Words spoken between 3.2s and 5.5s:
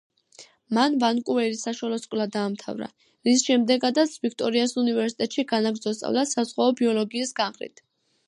რის შემდეგაც ვიქტორიას უნივერსიტეტში